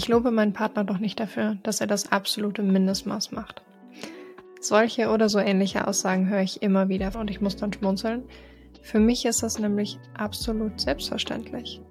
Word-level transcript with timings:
Ich 0.00 0.08
lobe 0.08 0.30
meinen 0.30 0.54
Partner 0.54 0.82
doch 0.82 0.96
nicht 0.96 1.20
dafür, 1.20 1.58
dass 1.62 1.82
er 1.82 1.86
das 1.86 2.10
absolute 2.10 2.62
Mindestmaß 2.62 3.32
macht. 3.32 3.60
Solche 4.58 5.10
oder 5.10 5.28
so 5.28 5.38
ähnliche 5.38 5.86
Aussagen 5.86 6.30
höre 6.30 6.40
ich 6.40 6.62
immer 6.62 6.88
wieder 6.88 7.14
und 7.20 7.28
ich 7.28 7.42
muss 7.42 7.56
dann 7.56 7.70
schmunzeln. 7.70 8.22
Für 8.80 8.98
mich 8.98 9.26
ist 9.26 9.42
das 9.42 9.58
nämlich 9.58 9.98
absolut 10.16 10.80
selbstverständlich. 10.80 11.82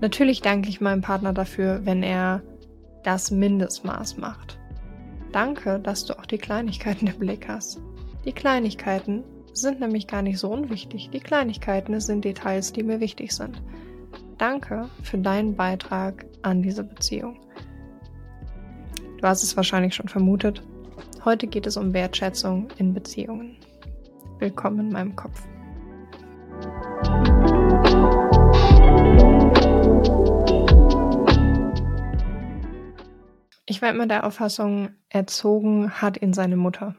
Natürlich 0.00 0.40
danke 0.40 0.70
ich 0.70 0.80
meinem 0.80 1.02
Partner 1.02 1.34
dafür, 1.34 1.82
wenn 1.84 2.02
er 2.02 2.40
das 3.02 3.30
Mindestmaß 3.30 4.16
macht. 4.16 4.58
Danke, 5.30 5.80
dass 5.80 6.06
du 6.06 6.18
auch 6.18 6.24
die 6.24 6.38
Kleinigkeiten 6.38 7.08
im 7.08 7.18
Blick 7.18 7.46
hast. 7.46 7.78
Die 8.24 8.32
Kleinigkeiten 8.32 9.22
sind 9.52 9.80
nämlich 9.80 10.06
gar 10.06 10.22
nicht 10.22 10.38
so 10.38 10.48
unwichtig. 10.50 11.10
Die 11.10 11.20
Kleinigkeiten 11.20 12.00
sind 12.00 12.24
Details, 12.24 12.72
die 12.72 12.84
mir 12.84 13.00
wichtig 13.00 13.32
sind. 13.32 13.60
Danke 14.38 14.90
für 15.02 15.18
deinen 15.18 15.54
Beitrag 15.54 16.26
an 16.42 16.62
diese 16.62 16.82
Beziehung. 16.82 17.38
Du 19.20 19.28
hast 19.28 19.44
es 19.44 19.56
wahrscheinlich 19.56 19.94
schon 19.94 20.08
vermutet. 20.08 20.62
Heute 21.24 21.46
geht 21.46 21.66
es 21.66 21.76
um 21.76 21.94
Wertschätzung 21.94 22.68
in 22.76 22.92
Beziehungen. 22.92 23.56
Willkommen 24.40 24.80
in 24.80 24.88
meinem 24.90 25.14
Kopf. 25.14 25.46
Ich 33.66 33.80
war 33.80 33.90
immer 33.90 34.06
der 34.06 34.26
Auffassung, 34.26 34.90
erzogen 35.08 35.90
hat 36.02 36.20
ihn 36.20 36.32
seine 36.32 36.56
Mutter. 36.56 36.96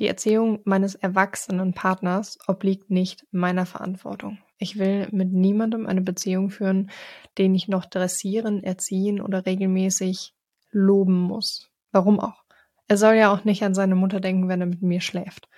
Die 0.00 0.08
Erziehung 0.08 0.60
meines 0.64 0.94
erwachsenen 0.94 1.74
Partners 1.74 2.38
obliegt 2.48 2.90
nicht 2.90 3.26
meiner 3.30 3.66
Verantwortung. 3.66 4.38
Ich 4.62 4.78
will 4.78 5.08
mit 5.10 5.32
niemandem 5.32 5.86
eine 5.86 6.02
Beziehung 6.02 6.50
führen, 6.50 6.90
den 7.38 7.54
ich 7.54 7.66
noch 7.66 7.86
dressieren, 7.86 8.62
erziehen 8.62 9.20
oder 9.20 9.46
regelmäßig 9.46 10.34
loben 10.70 11.18
muss. 11.18 11.70
Warum 11.92 12.20
auch? 12.20 12.44
Er 12.86 12.98
soll 12.98 13.14
ja 13.14 13.32
auch 13.32 13.44
nicht 13.44 13.64
an 13.64 13.74
seine 13.74 13.94
Mutter 13.94 14.20
denken, 14.20 14.48
wenn 14.48 14.60
er 14.60 14.66
mit 14.66 14.82
mir 14.82 15.00
schläft. 15.00 15.48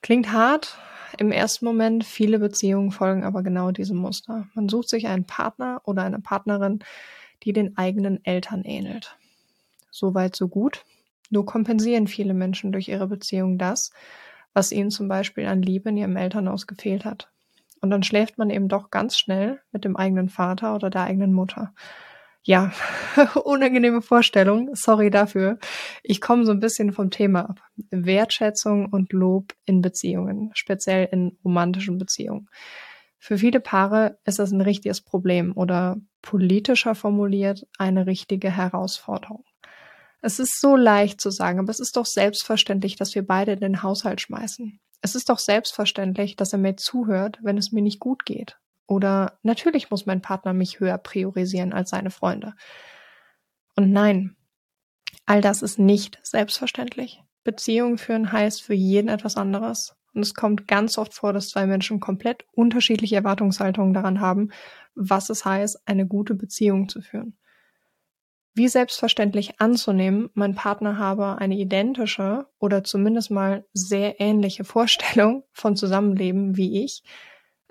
Klingt 0.00 0.32
hart 0.32 0.78
im 1.18 1.30
ersten 1.30 1.66
Moment, 1.66 2.04
viele 2.04 2.38
Beziehungen 2.38 2.90
folgen 2.90 3.22
aber 3.22 3.42
genau 3.42 3.70
diesem 3.70 3.98
Muster. 3.98 4.48
Man 4.54 4.70
sucht 4.70 4.88
sich 4.88 5.06
einen 5.06 5.26
Partner 5.26 5.82
oder 5.84 6.02
eine 6.02 6.20
Partnerin, 6.20 6.78
die 7.42 7.52
den 7.52 7.76
eigenen 7.76 8.24
Eltern 8.24 8.62
ähnelt. 8.64 9.18
Soweit, 9.90 10.36
so 10.36 10.48
gut. 10.48 10.86
Nur 11.28 11.44
kompensieren 11.44 12.06
viele 12.06 12.32
Menschen 12.32 12.72
durch 12.72 12.88
ihre 12.88 13.08
Beziehung 13.08 13.58
das, 13.58 13.90
was 14.54 14.72
ihnen 14.72 14.90
zum 14.90 15.08
Beispiel 15.08 15.46
an 15.46 15.60
Liebe 15.60 15.90
in 15.90 15.98
ihrem 15.98 16.16
Elternhaus 16.16 16.66
gefehlt 16.66 17.04
hat. 17.04 17.30
Und 17.80 17.90
dann 17.90 18.02
schläft 18.02 18.38
man 18.38 18.50
eben 18.50 18.68
doch 18.68 18.90
ganz 18.90 19.18
schnell 19.18 19.60
mit 19.72 19.84
dem 19.84 19.96
eigenen 19.96 20.28
Vater 20.28 20.74
oder 20.74 20.90
der 20.90 21.04
eigenen 21.04 21.32
Mutter. 21.32 21.72
Ja, 22.42 22.72
unangenehme 23.44 24.00
Vorstellung, 24.00 24.70
sorry 24.74 25.10
dafür. 25.10 25.58
Ich 26.02 26.20
komme 26.20 26.44
so 26.46 26.52
ein 26.52 26.60
bisschen 26.60 26.92
vom 26.92 27.10
Thema 27.10 27.50
ab. 27.50 27.60
Wertschätzung 27.90 28.86
und 28.86 29.12
Lob 29.12 29.52
in 29.66 29.82
Beziehungen, 29.82 30.50
speziell 30.54 31.08
in 31.12 31.38
romantischen 31.44 31.98
Beziehungen. 31.98 32.48
Für 33.18 33.36
viele 33.36 33.60
Paare 33.60 34.18
ist 34.24 34.38
das 34.38 34.50
ein 34.50 34.62
richtiges 34.62 35.02
Problem 35.02 35.52
oder 35.54 35.98
politischer 36.22 36.94
formuliert 36.94 37.66
eine 37.78 38.06
richtige 38.06 38.50
Herausforderung. 38.50 39.44
Es 40.22 40.38
ist 40.38 40.58
so 40.60 40.76
leicht 40.76 41.20
zu 41.20 41.30
sagen, 41.30 41.58
aber 41.58 41.70
es 41.70 41.80
ist 41.80 41.96
doch 41.96 42.06
selbstverständlich, 42.06 42.96
dass 42.96 43.14
wir 43.14 43.26
beide 43.26 43.52
in 43.52 43.60
den 43.60 43.82
Haushalt 43.82 44.22
schmeißen. 44.22 44.80
Es 45.02 45.14
ist 45.14 45.28
doch 45.28 45.38
selbstverständlich, 45.38 46.36
dass 46.36 46.52
er 46.52 46.58
mir 46.58 46.76
zuhört, 46.76 47.38
wenn 47.42 47.58
es 47.58 47.72
mir 47.72 47.82
nicht 47.82 48.00
gut 48.00 48.24
geht. 48.24 48.58
Oder 48.86 49.38
natürlich 49.42 49.90
muss 49.90 50.06
mein 50.06 50.20
Partner 50.20 50.52
mich 50.52 50.80
höher 50.80 50.98
priorisieren 50.98 51.72
als 51.72 51.90
seine 51.90 52.10
Freunde. 52.10 52.54
Und 53.76 53.92
nein, 53.92 54.36
all 55.26 55.40
das 55.40 55.62
ist 55.62 55.78
nicht 55.78 56.18
selbstverständlich. 56.22 57.22
Beziehungen 57.44 57.98
führen 57.98 58.32
heißt 58.32 58.62
für 58.62 58.74
jeden 58.74 59.08
etwas 59.08 59.36
anderes. 59.36 59.96
Und 60.12 60.22
es 60.22 60.34
kommt 60.34 60.66
ganz 60.66 60.98
oft 60.98 61.14
vor, 61.14 61.32
dass 61.32 61.50
zwei 61.50 61.66
Menschen 61.66 62.00
komplett 62.00 62.44
unterschiedliche 62.52 63.16
Erwartungshaltungen 63.16 63.94
daran 63.94 64.20
haben, 64.20 64.50
was 64.94 65.30
es 65.30 65.44
heißt, 65.44 65.86
eine 65.86 66.06
gute 66.06 66.34
Beziehung 66.34 66.88
zu 66.88 67.00
führen 67.00 67.38
wie 68.54 68.68
selbstverständlich 68.68 69.60
anzunehmen, 69.60 70.30
mein 70.34 70.54
Partner 70.54 70.98
habe 70.98 71.38
eine 71.38 71.56
identische 71.56 72.46
oder 72.58 72.84
zumindest 72.84 73.30
mal 73.30 73.64
sehr 73.72 74.20
ähnliche 74.20 74.64
Vorstellung 74.64 75.44
von 75.52 75.76
Zusammenleben 75.76 76.56
wie 76.56 76.84
ich, 76.84 77.02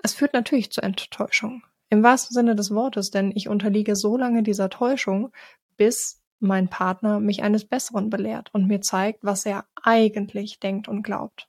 es 0.02 0.14
führt 0.14 0.32
natürlich 0.32 0.70
zu 0.72 0.82
Enttäuschung. 0.82 1.62
Im 1.90 2.02
wahrsten 2.02 2.34
Sinne 2.34 2.54
des 2.54 2.70
Wortes, 2.70 3.10
denn 3.10 3.32
ich 3.34 3.48
unterliege 3.48 3.96
so 3.96 4.16
lange 4.16 4.42
dieser 4.42 4.70
Täuschung, 4.70 5.32
bis 5.76 6.22
mein 6.38 6.68
Partner 6.68 7.20
mich 7.20 7.42
eines 7.42 7.66
Besseren 7.66 8.08
belehrt 8.08 8.48
und 8.54 8.66
mir 8.66 8.80
zeigt, 8.80 9.22
was 9.22 9.44
er 9.44 9.66
eigentlich 9.82 10.58
denkt 10.60 10.88
und 10.88 11.02
glaubt. 11.02 11.48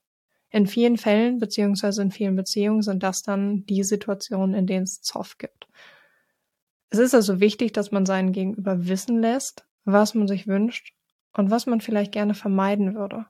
In 0.49 0.67
vielen 0.67 0.97
Fällen 0.97 1.37
beziehungsweise 1.37 2.01
in 2.01 2.11
vielen 2.11 2.35
Beziehungen 2.35 2.81
sind 2.81 3.03
das 3.03 3.21
dann 3.21 3.65
die 3.65 3.83
Situationen, 3.83 4.53
in 4.53 4.67
denen 4.67 4.83
es 4.83 5.01
Zoff 5.01 5.37
gibt. 5.37 5.67
Es 6.91 6.99
ist 6.99 7.15
also 7.15 7.39
wichtig, 7.39 7.71
dass 7.71 7.91
man 7.91 8.05
seinen 8.05 8.33
Gegenüber 8.33 8.87
wissen 8.87 9.21
lässt, 9.21 9.65
was 9.85 10.13
man 10.13 10.27
sich 10.27 10.45
wünscht 10.45 10.93
und 11.33 11.49
was 11.49 11.65
man 11.65 11.79
vielleicht 11.79 12.11
gerne 12.11 12.33
vermeiden 12.33 12.95
würde. 12.95 13.25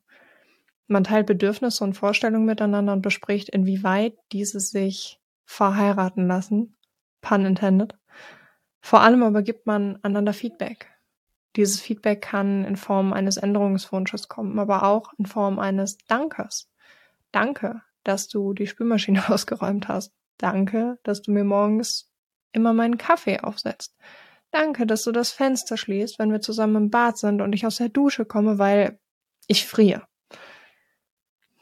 Man 0.87 1.03
teilt 1.03 1.27
Bedürfnisse 1.27 1.83
und 1.83 1.93
Vorstellungen 1.93 2.45
miteinander 2.45 2.91
und 2.91 3.03
bespricht, 3.03 3.49
inwieweit 3.49 4.15
diese 4.31 4.59
sich 4.59 5.19
verheiraten 5.45 6.27
lassen. 6.27 6.75
Pun 7.21 7.45
intended. 7.45 7.95
Vor 8.81 9.01
allem 9.01 9.21
aber 9.21 9.43
gibt 9.43 9.67
man 9.67 9.99
einander 10.01 10.33
Feedback. 10.33 10.89
Dieses 11.55 11.79
Feedback 11.79 12.21
kann 12.21 12.65
in 12.65 12.77
Form 12.77 13.13
eines 13.13 13.37
Änderungswunsches 13.37 14.27
kommen, 14.27 14.57
aber 14.57 14.83
auch 14.83 15.13
in 15.19 15.27
Form 15.27 15.59
eines 15.59 15.97
Dankes. 16.07 16.71
Danke, 17.31 17.81
dass 18.03 18.27
du 18.27 18.53
die 18.53 18.65
Spülmaschine 18.65 19.29
ausgeräumt 19.29 19.87
hast. 19.87 20.13
Danke, 20.39 20.97
dass 21.03 21.21
du 21.21 21.31
mir 21.31 21.43
morgens 21.43 22.10
immer 22.51 22.73
meinen 22.73 22.97
Kaffee 22.97 23.39
aufsetzt. 23.39 23.95
Danke, 24.51 24.85
dass 24.85 25.03
du 25.03 25.11
das 25.11 25.31
Fenster 25.31 25.77
schließt, 25.77 26.19
wenn 26.19 26.31
wir 26.31 26.41
zusammen 26.41 26.75
im 26.75 26.89
Bad 26.89 27.17
sind 27.17 27.41
und 27.41 27.53
ich 27.53 27.65
aus 27.65 27.77
der 27.77 27.89
Dusche 27.89 28.25
komme, 28.25 28.59
weil 28.59 28.99
ich 29.47 29.65
friere. 29.65 30.03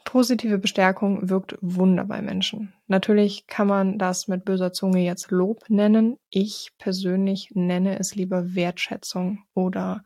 Positive 0.06 0.58
Bestärkung 0.58 1.30
wirkt 1.30 1.56
Wunder 1.62 2.04
bei 2.06 2.24
Menschen. 2.24 2.74
Natürlich 2.88 3.46
kann 3.46 3.68
man 3.68 4.00
das 4.00 4.28
mit 4.28 4.44
böser 4.44 4.74
Zunge 4.74 5.02
jetzt 5.02 5.30
Lob 5.30 5.70
nennen. 5.70 6.18
Ich 6.32 6.72
persönlich 6.80 7.52
nenne 7.54 8.00
es 8.00 8.16
lieber 8.16 8.56
Wertschätzung 8.56 9.44
oder 9.54 10.04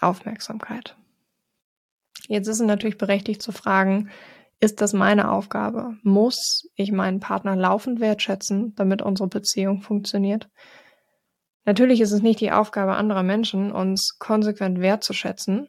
Aufmerksamkeit. 0.00 0.96
Jetzt 2.26 2.48
ist 2.48 2.60
es 2.60 2.66
natürlich 2.66 2.98
berechtigt 2.98 3.42
zu 3.42 3.52
fragen, 3.52 4.10
ist 4.62 4.80
das 4.80 4.92
meine 4.92 5.32
Aufgabe? 5.32 5.96
Muss 6.04 6.70
ich 6.76 6.92
meinen 6.92 7.18
Partner 7.18 7.56
laufend 7.56 7.98
wertschätzen, 7.98 8.76
damit 8.76 9.02
unsere 9.02 9.28
Beziehung 9.28 9.82
funktioniert? 9.82 10.48
Natürlich 11.64 12.00
ist 12.00 12.12
es 12.12 12.22
nicht 12.22 12.38
die 12.38 12.52
Aufgabe 12.52 12.94
anderer 12.94 13.24
Menschen, 13.24 13.72
uns 13.72 14.18
konsequent 14.20 14.78
wertzuschätzen. 14.78 15.68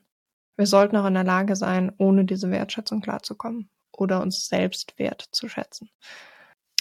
Wir 0.57 0.67
sollten 0.67 0.95
auch 0.95 1.07
in 1.07 1.15
der 1.15 1.23
Lage 1.23 1.55
sein, 1.55 1.91
ohne 1.97 2.25
diese 2.25 2.51
Wertschätzung 2.51 3.01
klarzukommen 3.01 3.71
oder 3.91 4.21
uns 4.21 4.45
selbst 4.45 4.93
wertzuschätzen. 4.99 5.89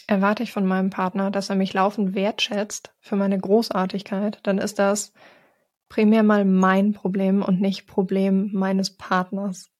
Erwarte 0.06 0.42
ich 0.42 0.52
von 0.52 0.66
meinem 0.66 0.90
Partner, 0.90 1.30
dass 1.30 1.48
er 1.48 1.56
mich 1.56 1.72
laufend 1.72 2.14
wertschätzt 2.14 2.92
für 3.00 3.16
meine 3.16 3.38
Großartigkeit, 3.38 4.38
dann 4.42 4.58
ist 4.58 4.78
das 4.78 5.14
primär 5.88 6.22
mal 6.22 6.44
mein 6.44 6.92
Problem 6.92 7.42
und 7.42 7.62
nicht 7.62 7.86
Problem 7.86 8.50
meines 8.52 8.98
Partners. 8.98 9.70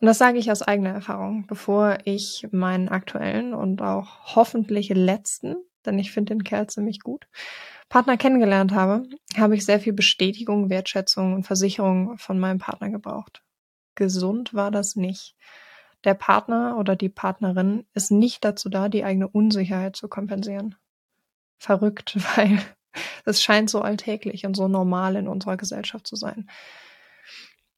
Und 0.00 0.06
das 0.06 0.18
sage 0.18 0.38
ich 0.38 0.50
aus 0.50 0.62
eigener 0.62 0.90
Erfahrung, 0.90 1.46
bevor 1.46 1.98
ich 2.04 2.48
meinen 2.52 2.88
aktuellen 2.88 3.52
und 3.52 3.82
auch 3.82 4.34
hoffentlich 4.34 4.88
letzten, 4.88 5.56
denn 5.84 5.98
ich 5.98 6.10
finde 6.10 6.34
den 6.34 6.44
Kerl 6.44 6.68
ziemlich 6.68 7.00
gut, 7.00 7.26
Partner 7.90 8.16
kennengelernt 8.16 8.72
habe, 8.72 9.02
habe 9.36 9.54
ich 9.54 9.66
sehr 9.66 9.80
viel 9.80 9.92
Bestätigung, 9.92 10.70
Wertschätzung 10.70 11.34
und 11.34 11.44
Versicherung 11.44 12.16
von 12.16 12.38
meinem 12.38 12.58
Partner 12.58 12.88
gebraucht. 12.88 13.42
Gesund 13.94 14.54
war 14.54 14.70
das 14.70 14.96
nicht. 14.96 15.36
Der 16.04 16.14
Partner 16.14 16.78
oder 16.78 16.96
die 16.96 17.10
Partnerin 17.10 17.84
ist 17.92 18.10
nicht 18.10 18.42
dazu 18.44 18.70
da, 18.70 18.88
die 18.88 19.04
eigene 19.04 19.28
Unsicherheit 19.28 19.96
zu 19.96 20.08
kompensieren. 20.08 20.76
Verrückt, 21.58 22.16
weil 22.36 22.58
es 23.26 23.42
scheint 23.42 23.68
so 23.68 23.82
alltäglich 23.82 24.46
und 24.46 24.54
so 24.54 24.66
normal 24.66 25.16
in 25.16 25.28
unserer 25.28 25.58
Gesellschaft 25.58 26.06
zu 26.06 26.16
sein. 26.16 26.48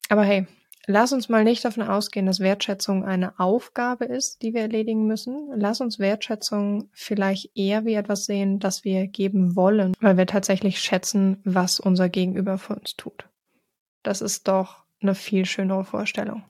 Aber 0.08 0.22
hey, 0.22 0.46
Lass 0.86 1.12
uns 1.12 1.28
mal 1.28 1.44
nicht 1.44 1.64
davon 1.64 1.84
ausgehen, 1.84 2.26
dass 2.26 2.40
Wertschätzung 2.40 3.04
eine 3.04 3.38
Aufgabe 3.38 4.04
ist, 4.04 4.42
die 4.42 4.52
wir 4.52 4.62
erledigen 4.62 5.06
müssen. 5.06 5.48
Lass 5.54 5.80
uns 5.80 6.00
Wertschätzung 6.00 6.88
vielleicht 6.92 7.56
eher 7.56 7.84
wie 7.84 7.94
etwas 7.94 8.24
sehen, 8.24 8.58
das 8.58 8.84
wir 8.84 9.06
geben 9.06 9.54
wollen, 9.54 9.94
weil 10.00 10.16
wir 10.16 10.26
tatsächlich 10.26 10.80
schätzen, 10.80 11.40
was 11.44 11.78
unser 11.78 12.08
Gegenüber 12.08 12.58
für 12.58 12.74
uns 12.74 12.96
tut. 12.96 13.28
Das 14.02 14.20
ist 14.20 14.48
doch 14.48 14.82
eine 15.00 15.14
viel 15.14 15.46
schönere 15.46 15.84
Vorstellung. 15.84 16.42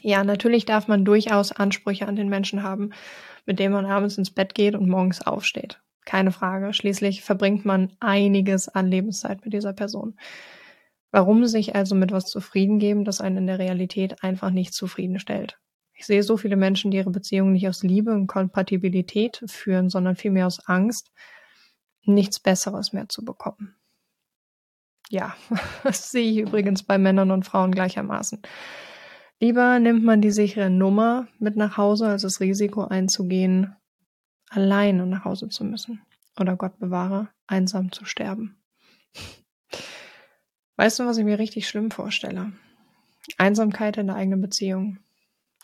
Ja, 0.00 0.24
natürlich 0.24 0.64
darf 0.64 0.88
man 0.88 1.04
durchaus 1.04 1.52
Ansprüche 1.52 2.06
an 2.06 2.16
den 2.16 2.28
Menschen 2.28 2.62
haben, 2.62 2.92
mit 3.44 3.58
denen 3.58 3.74
man 3.74 3.86
abends 3.86 4.16
ins 4.16 4.30
Bett 4.30 4.54
geht 4.54 4.74
und 4.74 4.88
morgens 4.88 5.20
aufsteht. 5.20 5.80
Keine 6.06 6.32
Frage. 6.32 6.72
Schließlich 6.72 7.22
verbringt 7.22 7.64
man 7.64 7.92
einiges 8.00 8.68
an 8.68 8.88
Lebenszeit 8.88 9.44
mit 9.44 9.52
dieser 9.52 9.72
Person. 9.72 10.14
Warum 11.16 11.46
sich 11.46 11.74
also 11.74 11.94
mit 11.94 12.12
was 12.12 12.26
zufrieden 12.26 12.78
geben, 12.78 13.06
das 13.06 13.22
einen 13.22 13.38
in 13.38 13.46
der 13.46 13.58
Realität 13.58 14.22
einfach 14.22 14.50
nicht 14.50 14.74
zufriedenstellt? 14.74 15.58
Ich 15.94 16.04
sehe 16.04 16.22
so 16.22 16.36
viele 16.36 16.56
Menschen, 16.56 16.90
die 16.90 16.98
ihre 16.98 17.08
Beziehungen 17.08 17.54
nicht 17.54 17.66
aus 17.66 17.82
Liebe 17.82 18.12
und 18.12 18.26
Kompatibilität 18.26 19.42
führen, 19.46 19.88
sondern 19.88 20.14
vielmehr 20.14 20.46
aus 20.46 20.68
Angst, 20.68 21.10
nichts 22.04 22.38
Besseres 22.38 22.92
mehr 22.92 23.08
zu 23.08 23.24
bekommen. 23.24 23.76
Ja, 25.08 25.34
das 25.84 26.10
sehe 26.10 26.30
ich 26.30 26.36
übrigens 26.36 26.82
bei 26.82 26.98
Männern 26.98 27.30
und 27.30 27.46
Frauen 27.46 27.72
gleichermaßen. 27.72 28.42
Lieber 29.40 29.78
nimmt 29.78 30.04
man 30.04 30.20
die 30.20 30.30
sichere 30.30 30.68
Nummer 30.68 31.28
mit 31.38 31.56
nach 31.56 31.78
Hause, 31.78 32.08
als 32.08 32.22
das 32.22 32.40
Risiko 32.40 32.84
einzugehen, 32.84 33.74
alleine 34.50 35.06
nach 35.06 35.24
Hause 35.24 35.48
zu 35.48 35.64
müssen. 35.64 36.02
Oder 36.38 36.56
Gott 36.56 36.78
bewahre, 36.78 37.30
einsam 37.46 37.90
zu 37.90 38.04
sterben. 38.04 38.62
Weißt 40.76 40.98
du, 40.98 41.06
was 41.06 41.16
ich 41.16 41.24
mir 41.24 41.38
richtig 41.38 41.68
schlimm 41.68 41.90
vorstelle? 41.90 42.52
Einsamkeit 43.38 43.96
in 43.96 44.08
der 44.08 44.16
eigenen 44.16 44.40
Beziehung. 44.40 44.98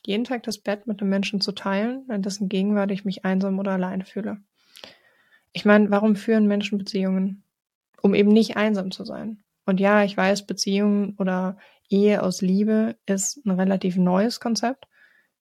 Jeden 0.05 0.25
Tag 0.25 0.43
das 0.43 0.59
Bett 0.59 0.87
mit 0.87 1.01
einem 1.01 1.11
Menschen 1.11 1.41
zu 1.41 1.53
teilen, 1.53 2.09
in 2.11 2.23
dessen 2.23 2.49
Gegenwart 2.49 2.91
ich 2.91 3.05
mich 3.05 3.25
einsam 3.25 3.59
oder 3.59 3.73
alleine 3.73 4.05
fühle. 4.05 4.39
Ich 5.53 5.65
meine, 5.65 5.91
warum 5.91 6.17
führen 6.17 6.47
Menschen 6.47 6.79
Beziehungen? 6.79 7.45
Um 8.01 8.15
eben 8.15 8.31
nicht 8.31 8.57
einsam 8.57 8.91
zu 8.91 9.05
sein. 9.05 9.45
Und 9.65 9.79
ja, 9.79 10.03
ich 10.03 10.17
weiß, 10.17 10.47
Beziehungen 10.47 11.15
oder 11.19 11.57
Ehe 11.89 12.23
aus 12.23 12.41
Liebe 12.41 12.97
ist 13.07 13.45
ein 13.45 13.53
relativ 13.53 13.97
neues 13.97 14.41
Konzept. 14.41 14.89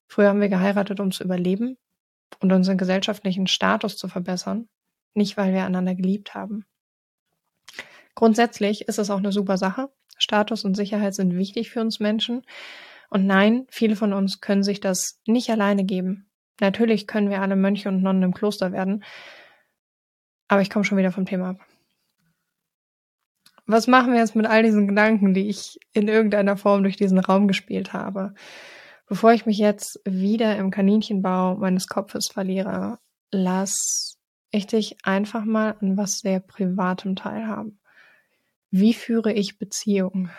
Früher 0.07 0.27
haben 0.27 0.41
wir 0.41 0.49
geheiratet, 0.49 0.99
um 0.99 1.11
zu 1.11 1.23
überleben 1.23 1.77
und 2.39 2.51
unseren 2.51 2.77
gesellschaftlichen 2.77 3.47
Status 3.47 3.97
zu 3.97 4.09
verbessern, 4.09 4.67
nicht 5.13 5.37
weil 5.37 5.53
wir 5.53 5.65
einander 5.65 5.95
geliebt 5.95 6.35
haben. 6.35 6.65
Grundsätzlich 8.15 8.87
ist 8.87 8.99
es 8.99 9.09
auch 9.09 9.17
eine 9.17 9.31
super 9.31 9.57
Sache. 9.57 9.89
Status 10.17 10.65
und 10.65 10.75
Sicherheit 10.75 11.15
sind 11.15 11.35
wichtig 11.35 11.71
für 11.71 11.81
uns 11.81 11.99
Menschen. 11.99 12.43
Und 13.09 13.25
nein, 13.25 13.65
viele 13.69 13.95
von 13.95 14.13
uns 14.13 14.39
können 14.39 14.63
sich 14.63 14.79
das 14.79 15.19
nicht 15.25 15.49
alleine 15.49 15.83
geben. 15.83 16.29
Natürlich 16.59 17.07
können 17.07 17.29
wir 17.29 17.41
alle 17.41 17.55
Mönche 17.55 17.89
und 17.89 18.01
Nonnen 18.01 18.23
im 18.23 18.33
Kloster 18.33 18.71
werden. 18.71 19.03
Aber 20.47 20.61
ich 20.61 20.69
komme 20.69 20.85
schon 20.85 20.97
wieder 20.97 21.11
vom 21.11 21.25
Thema 21.25 21.49
ab. 21.49 21.59
Was 23.65 23.87
machen 23.87 24.13
wir 24.13 24.19
jetzt 24.19 24.35
mit 24.35 24.47
all 24.47 24.63
diesen 24.63 24.87
Gedanken, 24.87 25.33
die 25.33 25.49
ich 25.49 25.79
in 25.93 26.07
irgendeiner 26.07 26.57
Form 26.57 26.83
durch 26.83 26.97
diesen 26.97 27.19
Raum 27.19 27.47
gespielt 27.47 27.93
habe? 27.93 28.33
Bevor 29.07 29.33
ich 29.33 29.45
mich 29.45 29.57
jetzt 29.57 29.99
wieder 30.05 30.55
im 30.57 30.71
Kaninchenbau 30.71 31.57
meines 31.57 31.87
Kopfes 31.87 32.27
verliere, 32.27 32.99
lass 33.31 34.17
ich 34.51 34.67
dich 34.67 34.97
einfach 35.03 35.43
mal 35.43 35.75
an 35.81 35.97
was 35.97 36.19
sehr 36.19 36.39
Privatem 36.39 37.15
teilhaben. 37.15 37.80
Wie 38.71 38.93
führe 38.93 39.33
ich 39.33 39.59
Beziehung? 39.59 40.29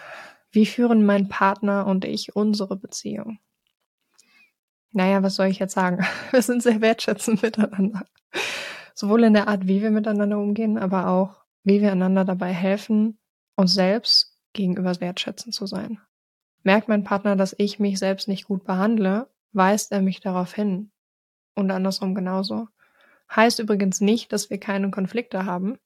Wie 0.50 0.64
führen 0.64 1.04
mein 1.04 1.28
Partner 1.28 1.86
und 1.86 2.06
ich 2.06 2.34
unsere 2.34 2.76
Beziehung? 2.76 3.38
Naja, 4.90 5.22
was 5.22 5.36
soll 5.36 5.48
ich 5.48 5.58
jetzt 5.58 5.74
sagen? 5.74 6.04
Wir 6.30 6.40
sind 6.40 6.62
sehr 6.62 6.80
wertschätzend 6.80 7.42
miteinander. 7.42 8.06
Sowohl 8.94 9.24
in 9.24 9.34
der 9.34 9.48
Art, 9.48 9.66
wie 9.66 9.80
wir 9.80 9.90
miteinander 9.90 10.38
umgehen, 10.38 10.78
aber 10.78 11.08
auch, 11.08 11.44
wie 11.64 11.80
wir 11.80 11.92
einander 11.92 12.24
dabei 12.24 12.52
helfen, 12.52 13.18
uns 13.56 13.72
selbst 13.72 14.38
gegenüber 14.52 14.98
wertschätzend 15.00 15.54
zu 15.54 15.66
sein. 15.66 15.98
Merkt 16.62 16.88
mein 16.88 17.04
Partner, 17.04 17.34
dass 17.34 17.54
ich 17.58 17.78
mich 17.78 17.98
selbst 17.98 18.28
nicht 18.28 18.44
gut 18.44 18.64
behandle, 18.64 19.30
weist 19.52 19.92
er 19.92 20.02
mich 20.02 20.20
darauf 20.20 20.54
hin. 20.54 20.90
Und 21.54 21.70
andersrum 21.70 22.14
genauso. 22.14 22.68
Heißt 23.34 23.58
übrigens 23.58 24.00
nicht, 24.00 24.32
dass 24.32 24.50
wir 24.50 24.58
keine 24.58 24.90
Konflikte 24.90 25.46
haben. 25.46 25.78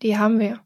Die 0.00 0.16
haben 0.16 0.38
wir. 0.38 0.60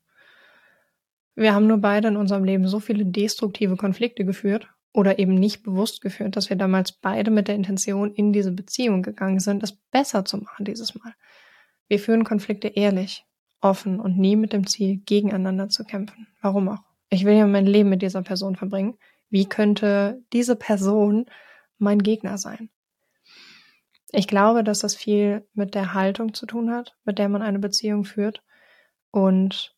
Wir 1.36 1.54
haben 1.54 1.66
nur 1.66 1.78
beide 1.78 2.08
in 2.08 2.16
unserem 2.16 2.44
Leben 2.44 2.66
so 2.66 2.80
viele 2.80 3.04
destruktive 3.04 3.76
Konflikte 3.76 4.24
geführt 4.24 4.68
oder 4.92 5.18
eben 5.18 5.34
nicht 5.34 5.62
bewusst 5.62 6.00
geführt, 6.00 6.34
dass 6.34 6.48
wir 6.48 6.56
damals 6.56 6.92
beide 6.92 7.30
mit 7.30 7.46
der 7.46 7.54
Intention 7.54 8.10
in 8.12 8.32
diese 8.32 8.52
Beziehung 8.52 9.02
gegangen 9.02 9.38
sind, 9.38 9.62
es 9.62 9.72
besser 9.72 10.24
zu 10.24 10.38
machen 10.38 10.64
dieses 10.64 10.94
Mal. 10.94 11.12
Wir 11.88 11.98
führen 12.00 12.24
Konflikte 12.24 12.68
ehrlich, 12.68 13.26
offen 13.60 14.00
und 14.00 14.18
nie 14.18 14.34
mit 14.34 14.54
dem 14.54 14.66
Ziel, 14.66 15.02
gegeneinander 15.04 15.68
zu 15.68 15.84
kämpfen. 15.84 16.26
Warum 16.40 16.70
auch? 16.70 16.82
Ich 17.10 17.26
will 17.26 17.34
ja 17.34 17.46
mein 17.46 17.66
Leben 17.66 17.90
mit 17.90 18.00
dieser 18.00 18.22
Person 18.22 18.56
verbringen. 18.56 18.96
Wie 19.28 19.44
könnte 19.44 20.22
diese 20.32 20.56
Person 20.56 21.26
mein 21.78 21.98
Gegner 21.98 22.38
sein? 22.38 22.70
Ich 24.12 24.26
glaube, 24.26 24.64
dass 24.64 24.78
das 24.78 24.94
viel 24.94 25.46
mit 25.52 25.74
der 25.74 25.92
Haltung 25.92 26.32
zu 26.32 26.46
tun 26.46 26.70
hat, 26.70 26.96
mit 27.04 27.18
der 27.18 27.28
man 27.28 27.42
eine 27.42 27.58
Beziehung 27.58 28.04
führt 28.04 28.42
und 29.10 29.75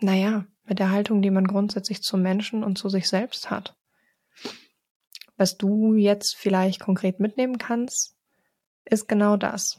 naja, 0.00 0.46
mit 0.64 0.78
der 0.78 0.90
Haltung, 0.90 1.22
die 1.22 1.30
man 1.30 1.46
grundsätzlich 1.46 2.02
zu 2.02 2.16
Menschen 2.16 2.64
und 2.64 2.78
zu 2.78 2.88
sich 2.88 3.08
selbst 3.08 3.50
hat. 3.50 3.76
Was 5.36 5.56
du 5.56 5.94
jetzt 5.94 6.36
vielleicht 6.36 6.80
konkret 6.80 7.18
mitnehmen 7.18 7.58
kannst, 7.58 8.14
ist 8.84 9.08
genau 9.08 9.36
das. 9.36 9.78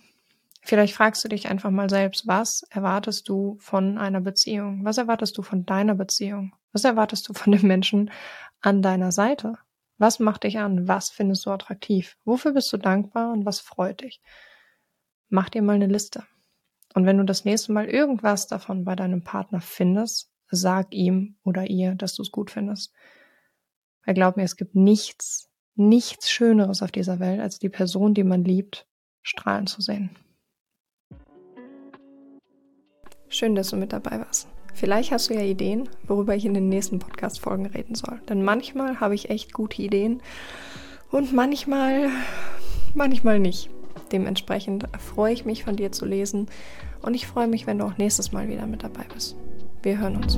Vielleicht 0.64 0.94
fragst 0.94 1.24
du 1.24 1.28
dich 1.28 1.50
einfach 1.50 1.72
mal 1.72 1.90
selbst, 1.90 2.28
was 2.28 2.64
erwartest 2.70 3.28
du 3.30 3.58
von 3.60 3.98
einer 3.98 4.22
Beziehung? 4.22 4.86
Was 4.86 4.98
erwartest 4.98 5.38
du 5.38 5.42
von 5.42 5.66
deiner 5.66 5.96
Beziehung? 5.96 6.54
Was 6.72 6.84
erwartest 6.84 7.28
du 7.28 7.34
von 7.34 7.52
den 7.52 7.68
Menschen 7.68 8.12
an 8.62 8.82
deiner 8.82 9.12
Seite? 9.12 9.58
Was 9.98 10.20
macht 10.20 10.44
dich 10.44 10.60
an? 10.60 10.88
Was 10.88 11.10
findest 11.10 11.46
du 11.46 11.52
attraktiv? 11.52 12.18
Wofür 12.26 12.54
bist 12.54 12.72
du 12.74 12.78
dankbar 12.78 13.32
und 13.32 13.46
was 13.46 13.60
freut 13.60 14.02
dich? 14.02 14.22
Mach 15.30 15.50
dir 15.50 15.62
mal 15.62 15.76
eine 15.76 15.88
Liste. 15.88 16.24
Und 16.94 17.06
wenn 17.06 17.18
du 17.18 17.24
das 17.24 17.46
nächste 17.46 17.72
Mal 17.72 17.86
irgendwas 17.86 18.48
davon 18.48 18.84
bei 18.84 18.96
deinem 18.96 19.24
Partner 19.24 19.62
findest, 19.62 20.32
sag 20.50 20.94
ihm 20.94 21.38
oder 21.44 21.70
ihr, 21.70 21.96
dass 21.96 22.16
du 22.16 22.22
es 22.22 22.32
gut 22.32 22.52
findest. 22.52 22.94
Weil 24.06 24.16
glaub 24.16 24.36
mir, 24.36 24.44
es 24.44 24.58
gibt 24.58 24.76
nichts, 24.76 25.50
nichts 25.76 26.30
Schöneres 26.30 26.82
auf 26.82 26.92
dieser 26.92 27.20
Welt, 27.20 27.40
als 27.40 27.60
die 27.60 27.70
Person, 27.70 28.14
die 28.14 28.24
man 28.24 28.44
liebt, 28.44 28.88
strahlen 29.22 29.68
zu 29.68 29.82
sehen. 29.82 30.10
Schön, 33.30 33.56
dass 33.56 33.70
du 33.70 33.78
mit 33.78 33.94
dabei 33.94 34.20
warst. 34.20 34.50
Vielleicht 34.74 35.12
hast 35.12 35.30
du 35.30 35.34
ja 35.34 35.42
Ideen, 35.42 35.88
worüber 36.08 36.36
ich 36.36 36.46
in 36.46 36.54
den 36.54 36.70
nächsten 36.70 37.00
Podcast-Folgen 37.00 37.68
reden 37.68 37.96
soll. 37.96 38.20
Denn 38.28 38.44
manchmal 38.44 39.00
habe 39.00 39.16
ich 39.16 39.30
echt 39.30 39.54
gute 39.54 39.82
Ideen 39.82 40.22
und 41.12 41.32
manchmal, 41.34 42.10
manchmal 42.94 43.40
nicht. 43.40 43.70
Dementsprechend 44.12 44.86
freue 45.00 45.34
ich 45.34 45.46
mich 45.46 45.64
von 45.64 45.76
dir 45.76 45.92
zu 45.92 46.06
lesen 46.06 46.48
und 47.02 47.14
ich 47.14 47.28
freue 47.28 47.48
mich, 47.48 47.68
wenn 47.68 47.78
du 47.78 47.86
auch 47.86 47.98
nächstes 47.98 48.32
Mal 48.32 48.50
wieder 48.50 48.66
mit 48.66 48.84
dabei 48.84 49.06
bist. 49.14 49.36
Wir 49.84 49.98
hören 49.98 50.18
uns. 50.18 50.38